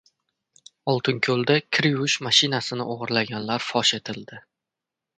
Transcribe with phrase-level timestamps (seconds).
[0.93, 4.45] Oltinko‘lda kir yuvish mashinasini o‘g‘irlaganlar fosh etildi